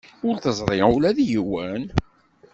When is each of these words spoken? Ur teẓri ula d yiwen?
Ur 0.27 0.35
teẓri 0.43 0.79
ula 0.95 1.17
d 1.17 1.19
yiwen? 1.29 1.83